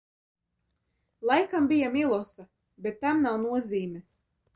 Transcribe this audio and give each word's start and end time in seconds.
Laikam 1.31 1.67
bija 1.71 1.89
Milosa, 1.97 2.45
bet 2.87 2.99
tam 3.05 3.21
nav 3.27 3.37
nozīmes! 3.43 4.09